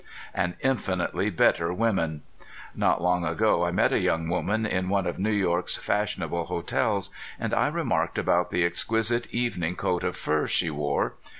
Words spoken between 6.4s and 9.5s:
hotels, and I remarked about the exquisite